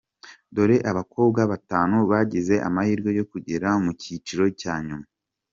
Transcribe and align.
Dore 0.55 0.77
Abakobwa 0.91 1.41
batanu 1.51 1.97
bagize 2.11 2.55
amahirwe 2.67 3.09
yo 3.19 3.25
kugera 3.31 3.67
mu 3.83 3.91
cyiciro 4.01 4.45
cya 4.61 4.73
nyuma: 4.87 5.07